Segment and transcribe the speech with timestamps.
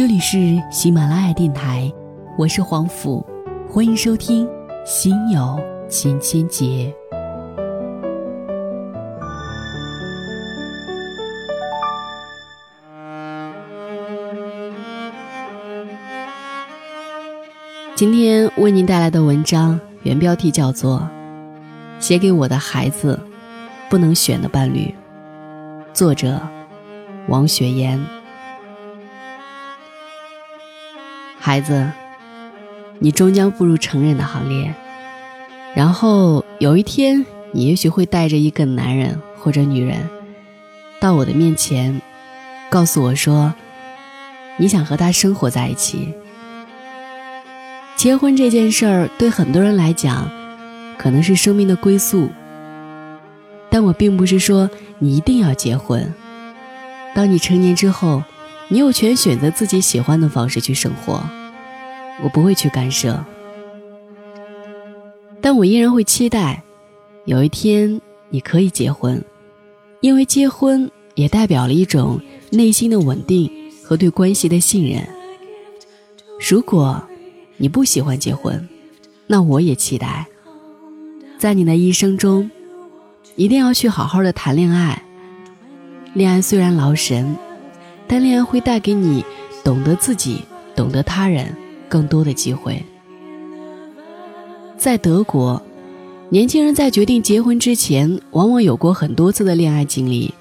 [0.00, 1.92] 这里是喜马拉雅电台，
[2.38, 3.22] 我是黄甫，
[3.68, 4.46] 欢迎收听
[4.86, 5.60] 《心有
[5.90, 6.64] 千千结》。
[17.94, 21.06] 今天为您带来的文章原标题叫做
[22.02, 23.20] 《写给我的孩子
[23.90, 24.86] 不能选的伴侣》，
[25.92, 26.40] 作者
[27.28, 28.00] 王雪岩。
[31.42, 31.90] 孩子，
[32.98, 34.74] 你终将步入成人的行列，
[35.74, 40.06] 然后有一天，你也许会带着一个男人或者女人
[41.00, 42.02] 到我的面前，
[42.68, 43.54] 告诉我说，
[44.58, 46.12] 你想和他生活在一起。
[47.96, 50.30] 结婚这件事儿对很多人来讲，
[50.98, 52.28] 可能是生命的归宿。
[53.70, 54.68] 但我并不是说
[54.98, 56.12] 你一定要结婚。
[57.14, 58.22] 当你成年之后，
[58.70, 61.22] 你有权选择自己喜欢的方式去生活，
[62.22, 63.22] 我不会去干涉。
[65.42, 66.62] 但我依然会期待，
[67.26, 69.22] 有一天你可以结婚，
[70.00, 72.18] 因为结婚也代表了一种
[72.50, 73.50] 内心的稳定
[73.84, 75.06] 和对关系的信任。
[76.48, 77.02] 如果。
[77.62, 78.66] 你不喜欢结婚，
[79.26, 80.26] 那我也期待，
[81.36, 82.50] 在你的一生中，
[83.36, 85.02] 一定要去好好的谈恋爱。
[86.14, 87.36] 恋爱虽然劳神，
[88.10, 89.24] 但恋爱会带给你
[89.62, 90.42] 懂得自己、
[90.74, 91.54] 懂得他人
[91.88, 92.84] 更多的机会。
[94.76, 95.62] 在德国，
[96.28, 100.34] 年轻人在决定结婚之前，往往有过很多次的恋爱经历，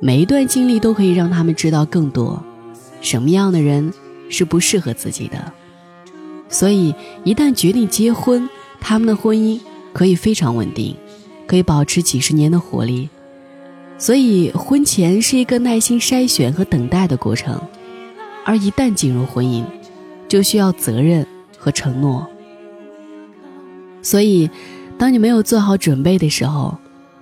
[0.00, 2.42] 每一段经历都可以让他们知道更多，
[3.00, 3.92] 什么样的人
[4.28, 5.52] 是不适合自己的。
[6.48, 8.48] 所以，一旦决定结婚，
[8.80, 9.60] 他们的婚姻
[9.92, 10.96] 可以非常稳定，
[11.46, 13.08] 可以保持几十年的活力。
[13.98, 17.60] 所以，婚前是一个耐心筛选和等待的过程，
[18.44, 19.64] 而一旦进入婚姻，
[20.28, 21.26] 就需要责任
[21.58, 22.26] 和承诺。
[24.00, 24.48] 所以，
[24.96, 26.78] 当你没有做好准备的时候，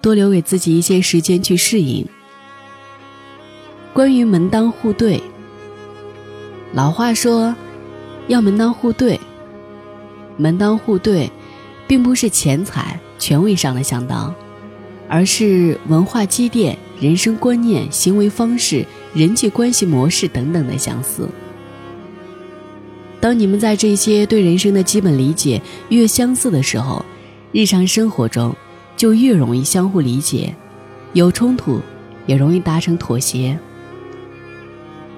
[0.00, 2.06] 多留给自己一些时间去适应。
[3.92, 5.20] 关于门当户对，
[6.72, 7.54] 老话说。
[8.28, 9.18] 要门当户对，
[10.36, 11.28] 门当户对，
[11.88, 14.32] 并不是钱财、权位上的相当，
[15.10, 21.28] 而是文化积淀、人生观念、行为方式、人际关系模式等等的相似。
[23.18, 27.04] 当你们在这些对人生的基本理解越相似的时候，
[27.50, 28.54] 日常生活中
[28.96, 30.54] 就越容易相互理解，
[31.12, 31.80] 有冲突
[32.24, 33.58] 也容易达成妥协。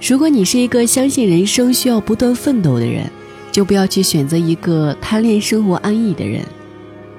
[0.01, 3.09] 如果你是一个相信人生需要不断奋斗的人，
[3.53, 6.43] 就不要去选择一个贪恋生活安逸的人，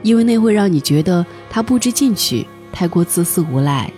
[0.02, 3.90] 因为那会让你觉得他不知进取，太过自私无赖。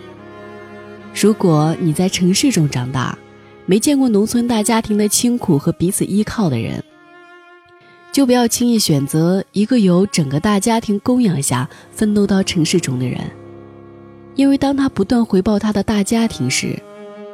[1.20, 3.18] 如果你在城市中长大，
[3.66, 6.84] 没见过农村大家庭的清苦和彼此依靠的人，
[8.12, 13.20] 就不要轻易选择一个由整个大家庭供养下奋斗到城市中的人，
[14.36, 16.78] 因为当他不断回报他的大家庭时，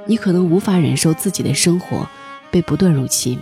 [0.06, 2.08] 你可能无法忍受自己的生活
[2.50, 3.38] 被不断入侵。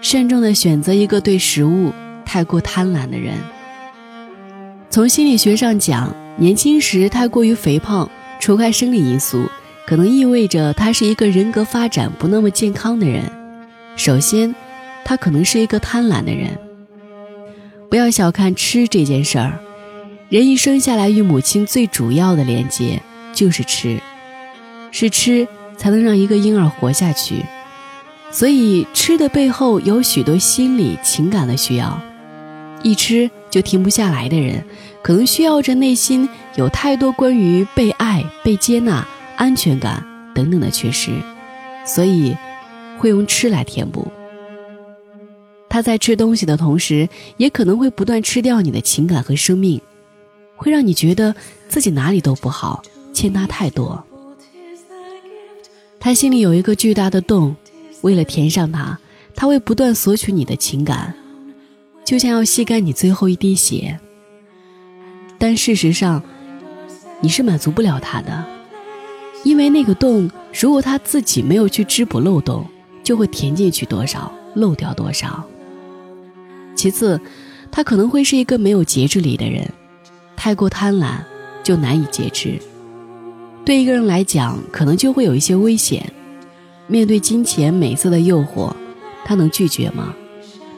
[0.00, 1.92] 慎重的选择一个对食物
[2.24, 3.34] 太过贪婪的人。
[4.90, 9.48] 从心理学上讲，年轻时太过于肥胖，除开生理因素，
[9.86, 13.22] 可能意味着他是一个人格发展不那么健康的人。
[13.94, 14.52] 首先，
[15.04, 16.58] 他可能是一个贪婪的人。
[17.88, 19.60] 不要小看吃这件事儿，
[20.28, 23.00] 人一生下来与母亲最主要的连接。
[23.32, 24.00] 就是吃，
[24.90, 25.46] 是吃
[25.76, 27.44] 才能让一个婴儿活下去，
[28.32, 32.02] 所以吃的背后有许多心理情感的需要。
[32.82, 34.64] 一吃就停不下来的人，
[35.02, 39.06] 可能需要着内心有太多关于被爱、被接纳、
[39.36, 41.10] 安全感等等的缺失，
[41.84, 42.36] 所以
[42.98, 44.10] 会用吃来填补。
[45.68, 49.80] 他在吃东西的同时，也可能会不断吃掉你的情感和生命，
[50.56, 51.34] 会让你觉得
[51.68, 52.82] 自己哪里都不好。
[53.12, 54.02] 欠他太多，
[55.98, 57.54] 他心里有一个巨大的洞，
[58.02, 58.98] 为了填上它，
[59.34, 61.12] 他会不断索取你的情感，
[62.04, 63.98] 就像要吸干你最后一滴血。
[65.38, 66.22] 但事实上，
[67.20, 68.44] 你是满足不了他的，
[69.44, 70.30] 因为那个洞，
[70.60, 72.66] 如果他自己没有去织补漏洞，
[73.02, 75.44] 就会填进去多少，漏掉多少。
[76.76, 77.20] 其次，
[77.70, 79.70] 他可能会是一个没有节制力的人，
[80.36, 81.18] 太过贪婪，
[81.62, 82.58] 就难以节制。
[83.64, 86.10] 对一个人来讲，可能就会有一些危险。
[86.86, 88.74] 面对金钱、美色的诱惑，
[89.24, 90.14] 他能拒绝吗？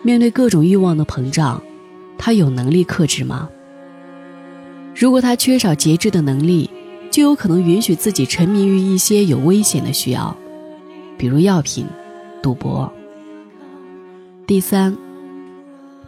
[0.02, 1.62] 面对各种欲望的膨胀，
[2.18, 3.48] 他有能力克制吗？
[4.94, 6.68] 如果他缺少节制的能力，
[7.10, 10.36] 就有可能允许自己沉迷于一些有危险的需要，
[11.16, 11.86] 比如药品、
[12.42, 12.92] 赌博。
[14.44, 14.96] 第三，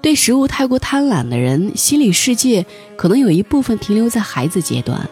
[0.03, 5.09] 对食物太过贪婪的人，心理世界可能有一部分停留在孩子阶段，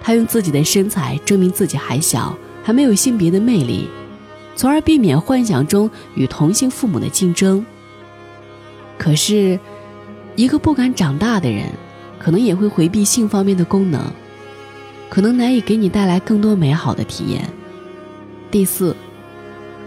[0.00, 3.88] 他用自己的身材证明自己还小，还没有性别的魅力，
[4.56, 7.64] 从而避免幻想中与同性父母的竞争。
[9.02, 9.58] 可是，
[10.36, 11.66] 一个不敢长大的人，
[12.20, 14.00] 可能也会回避性方面的功能，
[15.10, 17.42] 可能难以给你带来更多美好的体验。
[18.48, 18.94] 第四，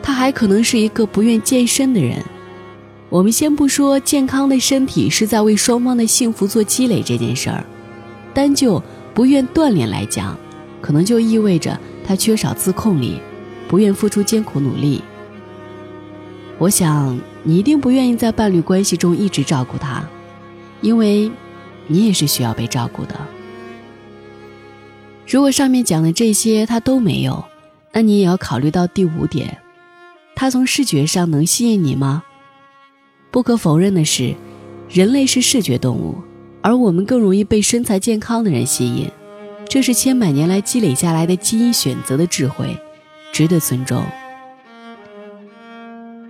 [0.03, 2.21] 他还可能是一个不愿健身的人。
[3.09, 7.63] 我们先不说健康的身体是在为双方的幸福做积累这件事儿，
[8.33, 8.83] 单就
[9.13, 10.37] 不愿锻炼来讲，
[10.81, 13.21] 可能就意味着他缺少自控力，
[13.69, 15.01] 不愿付出艰苦努力。
[16.57, 17.17] 我想。
[17.47, 20.03] 你一定不愿意在伴侣关系中一直照顾他，
[20.81, 21.31] 因为，
[21.85, 23.15] 你也是需要被照顾的。
[25.27, 27.45] 如果上面讲的这些他都没有，
[27.93, 29.59] 那你也要考虑到第五点，
[30.35, 32.23] 他从视觉上能吸引你吗？
[33.29, 34.33] 不可否认的是，
[34.89, 36.15] 人类是视觉动物，
[36.63, 39.07] 而我们更容易被身材健康的人吸引，
[39.69, 42.75] 这是千百年来积累下来的基因选择的智慧，
[43.31, 44.03] 值得尊重。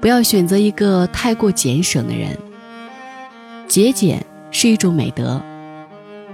[0.06, 2.38] 不要选择一个太过俭省的人。
[3.68, 5.42] 节俭是一种美德，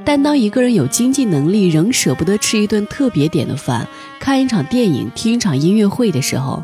[0.03, 3.87] 但当一个人有经济能力，仍舍不得吃一顿特别点的饭、
[4.19, 6.61] 看一场电影、听一场音乐会的时候，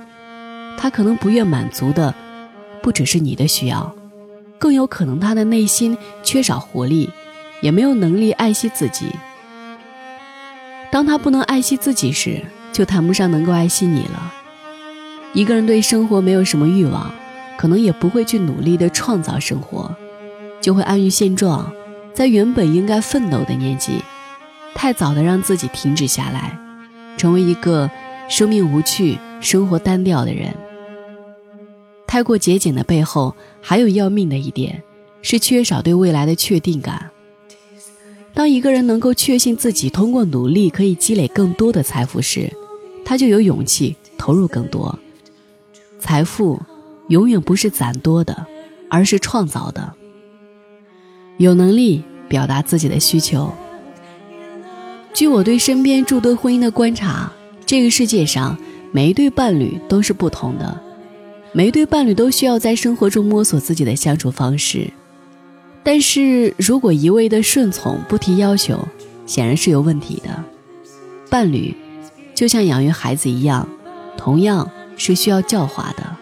[0.77, 2.13] 他可能不愿满足的，
[2.83, 3.95] 不只是你的需要，
[4.59, 7.09] 更有可能他的内心缺少活力，
[7.61, 9.05] 也没有能力爱惜自己。
[10.91, 12.43] 当他不能爱惜自己时，
[12.73, 14.33] 就谈不上能够爱惜你了。
[15.37, 17.13] 一个人对生活没有什么欲望，
[17.59, 19.95] 可能也不会去努力的创造生活，
[20.59, 21.71] 就会安于现状，
[22.11, 23.99] 在原本应该奋斗的年纪，
[24.73, 26.57] 太早的让自己停止下来，
[27.17, 27.87] 成为一个
[28.27, 30.51] 生命无趣、生活单调的人。
[32.07, 34.81] 太过节俭的背后，还有要命的一点，
[35.21, 37.11] 是缺少对未来的确定感。
[38.33, 42.51] 当一个人能够确信自己通过努力可以积累更多的财富时，
[43.05, 44.97] 他就有勇气投入更多。
[45.99, 46.61] 财富
[47.07, 48.45] 永远不是攒多的，
[48.89, 49.93] 而是创造的。
[51.37, 53.51] 有能力表达自己的需求。
[55.13, 57.31] 据我对身边诸多婚姻的观察，
[57.65, 58.57] 这个世界上
[58.91, 60.79] 每一对伴侣都是不同的，
[61.53, 64.91] 每一对伴侣都需要在生活中摸索自己的相处方式。
[65.83, 68.87] 但是如果一味的顺从不提要求，
[69.25, 70.43] 显然是有问题的。
[71.29, 71.75] 伴侣
[72.35, 73.67] 就像养育孩子一样，
[74.17, 74.69] 同样。
[74.97, 76.17] 是需要教化的。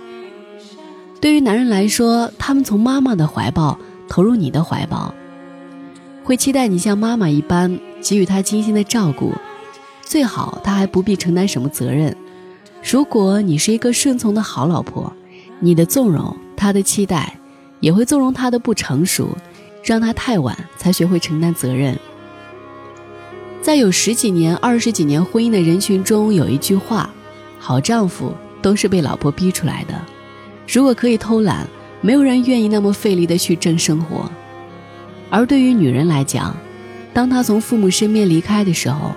[1.19, 5.11] 对于男人来说，他们从妈妈的怀抱投入你的怀抱，
[6.23, 9.33] 会期待你像妈妈一般给予他精心的照顾，
[10.03, 12.15] 最好他还不必承担什么责任。
[12.83, 15.11] 如果你是一个顺从的好老婆，
[15.59, 17.39] 你的纵容他的期待，
[17.79, 19.35] 也会纵容他的不成熟，
[19.83, 21.97] 让他太晚才学会承担责任。
[23.63, 27.09] 在有十几年、二十几年婚姻的人群中，有一句话：
[27.57, 28.31] 好丈夫。
[28.65, 29.93] 都是被老婆逼出来的。
[30.67, 31.67] 如果可以偷懒，
[32.01, 34.27] 没有人愿意那么费力的去挣生活。
[35.29, 36.57] 而对于女人来讲，
[37.13, 39.11] 当她从父母身边离开的时候，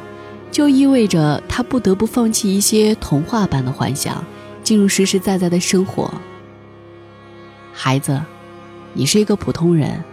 [0.50, 4.22] 就意味着她不得不放弃一些童话般的幻想，
[4.62, 6.12] 进入实实在在的生活。
[7.72, 8.20] 孩子，
[8.92, 10.04] 你是一个普通人，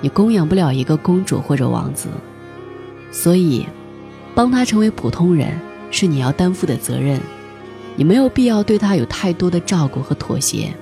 [0.00, 2.08] 你供养不了一个公主或者王子，
[3.12, 3.68] 所以，
[4.34, 5.56] 帮他成为普通人
[5.92, 7.20] 是你要担负的责任。
[8.00, 10.72] 你没有必要对他有太多的照顾和妥协，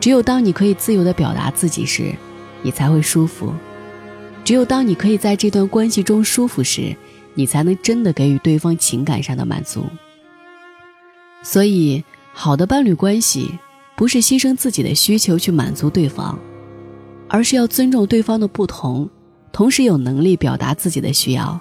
[0.00, 2.10] 只有当你可以自由的表达自己时，
[2.62, 3.52] 你才会舒服；
[4.42, 6.96] 只有当你可以在这段关系中舒服时，
[7.34, 9.84] 你才能真的给予对方情感上的满足。
[11.42, 13.58] 所以，好的伴侣关系
[13.94, 16.38] 不是牺牲自己的需求去满足对方，
[17.28, 19.06] 而是要尊重对方的不同，
[19.52, 21.60] 同时有能力表达自己的需要，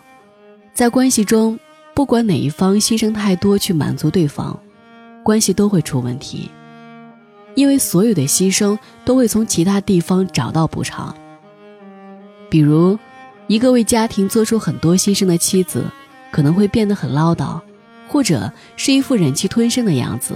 [0.74, 1.60] 在关系中。
[2.02, 4.60] 不管哪一方牺牲太多去满足对方，
[5.22, 6.50] 关系都会出问题，
[7.54, 11.16] 因为所有的牺牲都会从其他地方找到补偿。
[12.50, 12.98] 比如，
[13.46, 15.86] 一个为家庭做出很多牺牲的妻子，
[16.32, 17.62] 可能会变得很唠叨，
[18.08, 20.34] 或者是一副忍气吞声的样子，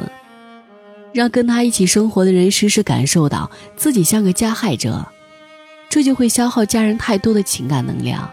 [1.13, 5.03] 让跟他一起生活的人时时感受到自己像个加害者，
[5.89, 8.29] 这就会消耗家人太多的情感能量。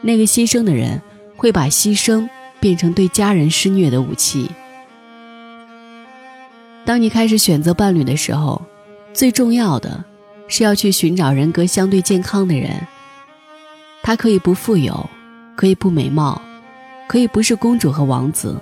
[0.00, 1.02] 那个牺牲的人。
[1.38, 2.28] 会把牺牲
[2.58, 4.50] 变成对家人施虐的武器。
[6.84, 8.60] 当你开始选择伴侣的时候
[9.12, 10.04] 最重要的
[10.48, 12.70] 是要去寻找人格相对健康的人。
[14.02, 15.08] 他可以不富有
[15.56, 16.40] 可以不美貌
[17.06, 18.60] 可以不是公主和王子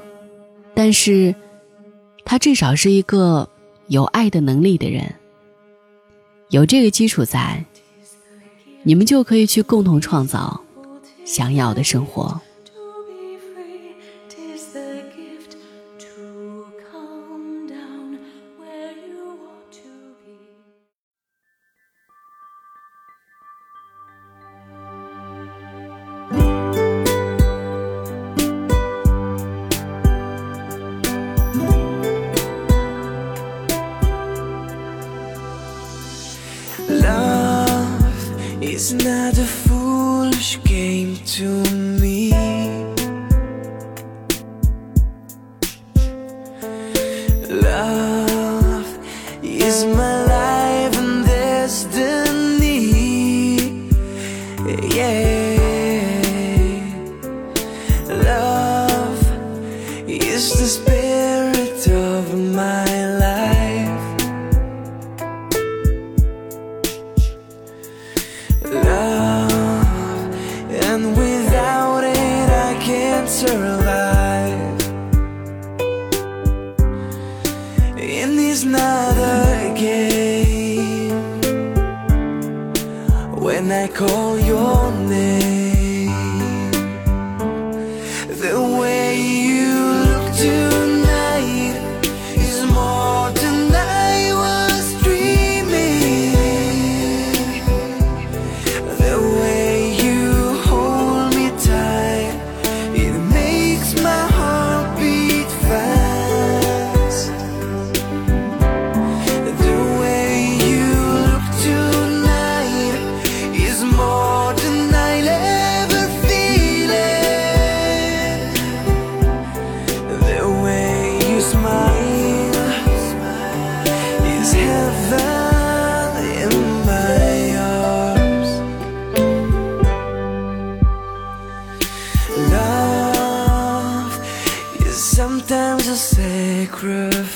[0.75, 1.35] 但是
[2.25, 3.49] 他至少是一个
[3.87, 5.15] 有爱的能力的人。
[6.51, 7.65] 有这个基础在
[8.83, 10.61] 你们就可以去共同创造
[11.25, 12.39] 想要的生活。
[38.79, 41.49] It's not a foolish game to
[41.99, 42.31] me.
[47.49, 48.99] Love
[49.43, 51.89] is my life and destiny.
[54.95, 55.57] Yeah.
[58.11, 59.23] Love
[60.07, 62.86] is the spirit of my
[84.47, 85.56] your name.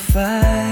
[0.01, 0.70] Fight.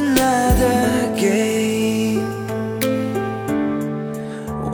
[0.00, 2.20] another game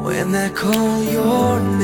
[0.05, 1.84] when I call your name.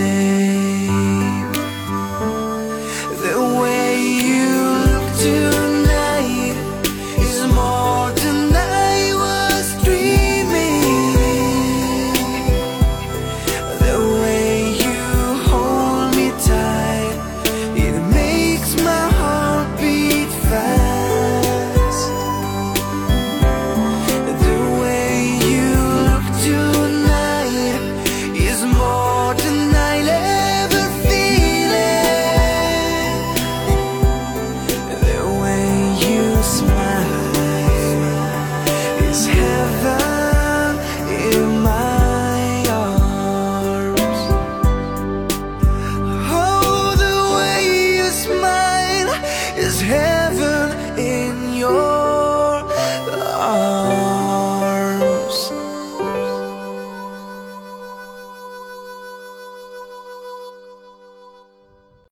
[36.51, 36.90] smile.